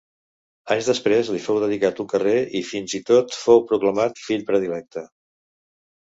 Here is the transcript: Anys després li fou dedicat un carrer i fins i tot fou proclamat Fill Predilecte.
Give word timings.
Anys 0.75 0.87
després 0.91 1.29
li 1.33 1.41
fou 1.43 1.59
dedicat 1.63 2.01
un 2.05 2.07
carrer 2.13 2.33
i 2.61 2.63
fins 2.71 2.97
i 3.01 3.03
tot 3.11 3.37
fou 3.43 3.63
proclamat 3.75 4.25
Fill 4.25 4.49
Predilecte. 4.51 5.07